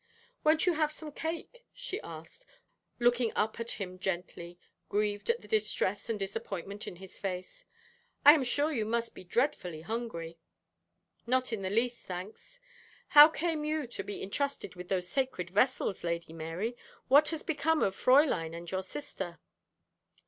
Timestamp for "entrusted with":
14.23-14.89